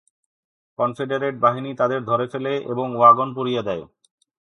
Confederate 0.79 1.35
বাহিনী 1.39 1.71
তাদের 1.73 2.01
ধরে 2.03 2.25
ফেলে 2.27 2.53
এবং 2.71 2.87
ওয়াগন 2.95 3.29
পুড়িয়ে 3.33 3.61
দেয়। 3.63 3.83